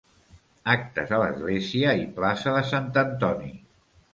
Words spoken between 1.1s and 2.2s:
a l'església i